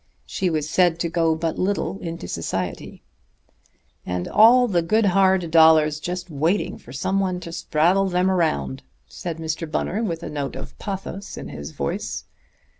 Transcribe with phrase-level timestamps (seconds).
[0.25, 3.03] She was said to go but little into society.
[4.03, 9.37] "And all the good hard dollars just waiting for someone to spraddle them around!" said
[9.37, 9.69] Mr.
[9.69, 12.25] Bunner with a note of pathos in his voice.